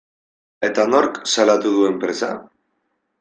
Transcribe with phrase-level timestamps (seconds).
[0.69, 2.31] Eta nork salatu du enpresa?